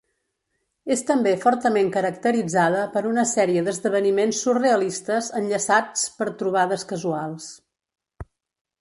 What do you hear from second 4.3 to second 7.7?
surrealistes enllaçats per trobades casuals.